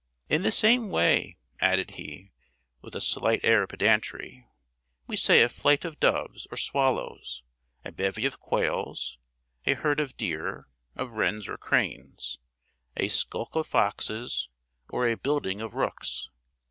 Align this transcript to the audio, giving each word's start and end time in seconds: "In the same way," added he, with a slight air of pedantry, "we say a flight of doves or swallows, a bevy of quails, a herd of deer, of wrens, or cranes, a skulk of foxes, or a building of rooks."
"In 0.29 0.41
the 0.41 0.51
same 0.51 0.89
way," 0.89 1.37
added 1.59 1.91
he, 1.91 2.31
with 2.81 2.95
a 2.95 3.01
slight 3.01 3.39
air 3.43 3.61
of 3.61 3.69
pedantry, 3.69 4.47
"we 5.05 5.15
say 5.15 5.43
a 5.43 5.47
flight 5.47 5.85
of 5.85 5.99
doves 5.99 6.47
or 6.49 6.57
swallows, 6.57 7.43
a 7.85 7.91
bevy 7.91 8.25
of 8.25 8.39
quails, 8.39 9.19
a 9.67 9.75
herd 9.75 9.99
of 9.99 10.17
deer, 10.17 10.67
of 10.95 11.11
wrens, 11.11 11.47
or 11.47 11.55
cranes, 11.59 12.39
a 12.97 13.09
skulk 13.09 13.55
of 13.55 13.67
foxes, 13.67 14.49
or 14.89 15.07
a 15.07 15.13
building 15.15 15.61
of 15.61 15.75
rooks." 15.75 16.31